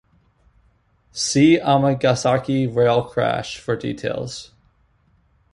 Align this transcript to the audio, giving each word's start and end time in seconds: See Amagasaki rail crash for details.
See 1.11 1.59
Amagasaki 1.59 2.65
rail 2.65 3.03
crash 3.03 3.59
for 3.59 3.75
details. 3.75 4.49